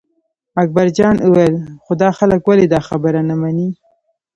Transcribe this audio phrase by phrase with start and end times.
[0.61, 3.69] اکبرجان وویل خو دا خلک ولې دا خبره نه مني.